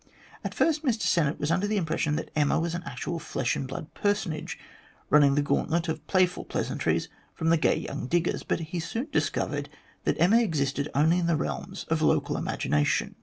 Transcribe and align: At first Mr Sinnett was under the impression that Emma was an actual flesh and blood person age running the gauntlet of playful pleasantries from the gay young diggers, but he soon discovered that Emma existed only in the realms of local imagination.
At 0.43 0.55
first 0.55 0.83
Mr 0.83 1.03
Sinnett 1.03 1.39
was 1.39 1.51
under 1.51 1.67
the 1.67 1.77
impression 1.77 2.15
that 2.15 2.31
Emma 2.35 2.59
was 2.59 2.73
an 2.73 2.81
actual 2.87 3.19
flesh 3.19 3.55
and 3.55 3.67
blood 3.67 3.93
person 3.93 4.33
age 4.33 4.57
running 5.11 5.35
the 5.35 5.43
gauntlet 5.43 5.87
of 5.87 6.07
playful 6.07 6.43
pleasantries 6.43 7.07
from 7.35 7.49
the 7.51 7.57
gay 7.57 7.75
young 7.75 8.07
diggers, 8.07 8.41
but 8.41 8.59
he 8.61 8.79
soon 8.79 9.09
discovered 9.11 9.69
that 10.05 10.19
Emma 10.19 10.41
existed 10.41 10.89
only 10.95 11.19
in 11.19 11.27
the 11.27 11.35
realms 11.35 11.83
of 11.87 12.01
local 12.01 12.35
imagination. 12.35 13.13